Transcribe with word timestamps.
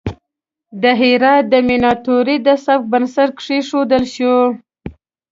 د 0.81 0.83
هرات 1.01 1.43
د 1.53 1.55
میناتوری 1.67 2.37
د 2.47 2.49
سبک 2.65 2.83
بنسټ 2.91 3.29
کیښودل 3.45 4.03
شو. 4.15 4.35